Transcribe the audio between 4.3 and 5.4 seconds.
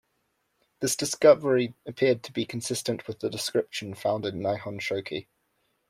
"Nihon Shoki".